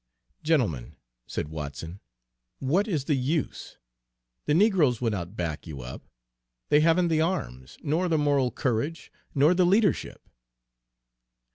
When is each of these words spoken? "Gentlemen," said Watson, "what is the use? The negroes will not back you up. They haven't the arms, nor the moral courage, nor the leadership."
"Gentlemen," 0.41 0.95
said 1.27 1.49
Watson, 1.49 1.99
"what 2.57 2.87
is 2.87 3.05
the 3.05 3.13
use? 3.13 3.77
The 4.45 4.55
negroes 4.55 4.99
will 4.99 5.11
not 5.11 5.35
back 5.37 5.67
you 5.67 5.81
up. 5.81 6.01
They 6.69 6.79
haven't 6.79 7.09
the 7.09 7.21
arms, 7.21 7.77
nor 7.83 8.07
the 8.09 8.17
moral 8.17 8.49
courage, 8.49 9.11
nor 9.35 9.53
the 9.53 9.63
leadership." 9.63 10.27